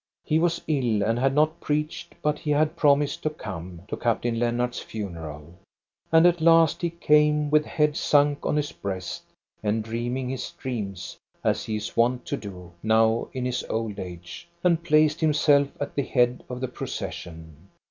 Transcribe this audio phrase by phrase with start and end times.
[0.25, 4.39] He was ill and had not preached; but he had promised to come to Captain
[4.39, 5.53] Lennart's funeral.
[6.11, 9.21] And at last he came, with head sunk on his breast,
[9.61, 14.47] and dreaming his dreams, as he is wont to do now in his old age,
[14.63, 17.55] and placed himself at the head of the procession.